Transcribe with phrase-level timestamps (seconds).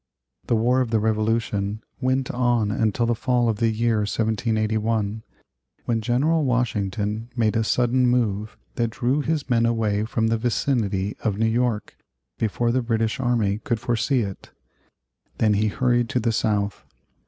[0.47, 5.21] The War of the Revolution went on until the fall of the year 1781,
[5.85, 11.15] when General Washington made a sudden move that drew his men away from the vicinity
[11.23, 11.95] of New York
[12.39, 14.49] before the British army could foresee it.
[15.37, 16.83] Then he hurried to the South.